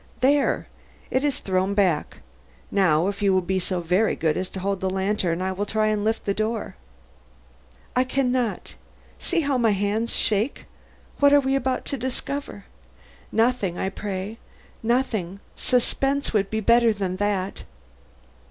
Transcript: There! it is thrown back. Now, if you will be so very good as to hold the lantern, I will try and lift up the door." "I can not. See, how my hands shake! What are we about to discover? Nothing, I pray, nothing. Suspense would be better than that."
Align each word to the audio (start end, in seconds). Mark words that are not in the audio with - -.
There! 0.21 0.67
it 1.11 1.23
is 1.23 1.37
thrown 1.41 1.75
back. 1.75 2.21
Now, 2.71 3.07
if 3.07 3.21
you 3.21 3.31
will 3.31 3.39
be 3.43 3.59
so 3.59 3.81
very 3.81 4.15
good 4.15 4.35
as 4.35 4.49
to 4.49 4.59
hold 4.59 4.81
the 4.81 4.89
lantern, 4.89 5.43
I 5.43 5.51
will 5.51 5.67
try 5.67 5.89
and 5.89 6.03
lift 6.03 6.21
up 6.21 6.25
the 6.25 6.33
door." 6.33 6.75
"I 7.95 8.03
can 8.03 8.31
not. 8.31 8.73
See, 9.19 9.41
how 9.41 9.59
my 9.59 9.69
hands 9.73 10.11
shake! 10.15 10.65
What 11.19 11.33
are 11.33 11.39
we 11.39 11.53
about 11.55 11.85
to 11.85 11.99
discover? 12.01 12.65
Nothing, 13.31 13.77
I 13.77 13.89
pray, 13.89 14.39
nothing. 14.81 15.39
Suspense 15.55 16.33
would 16.33 16.49
be 16.49 16.61
better 16.61 16.93
than 16.93 17.17
that." 17.17 17.63